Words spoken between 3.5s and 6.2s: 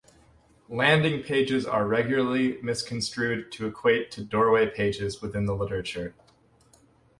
to equate to Doorway pages within the literature.